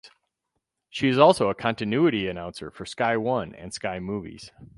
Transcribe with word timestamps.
She 0.89 1.09
is 1.09 1.19
also 1.19 1.47
a 1.47 1.53
continuity 1.53 2.27
announcer 2.27 2.71
for 2.71 2.87
Sky 2.87 3.17
One 3.17 3.53
and 3.53 3.71
Sky 3.71 3.99
Movies. 3.99 4.49